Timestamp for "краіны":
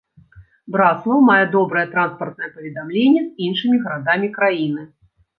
4.39-4.87